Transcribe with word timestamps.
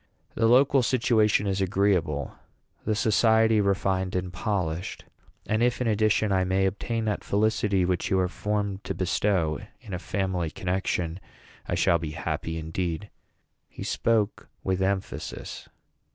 The 0.33 0.47
local 0.47 0.81
situation 0.81 1.45
is 1.45 1.61
agreeable, 1.61 2.33
the 2.85 2.95
society 2.95 3.61
refined 3.61 4.15
and 4.15 4.33
polished; 4.33 5.05
and 5.45 5.61
if, 5.61 5.79
in 5.79 5.85
addition, 5.85 6.31
I 6.31 6.43
may 6.43 6.65
obtain 6.65 7.05
that 7.05 7.23
felicity 7.23 7.85
which 7.85 8.09
you 8.09 8.17
are 8.19 8.27
formed 8.27 8.83
to 8.85 8.95
bestow 8.95 9.59
in 9.79 9.93
a 9.93 9.99
family 9.99 10.49
connection, 10.49 11.19
I 11.67 11.75
shall 11.75 11.99
be 11.99 12.13
happy 12.17 12.57
indeed." 12.57 13.11
He 13.69 13.83
spoke 13.83 14.49
with 14.63 14.81
emphasis. 14.81 15.69